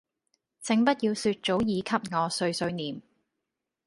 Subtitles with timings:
[0.63, 3.03] 請不要說早已給我碎碎唸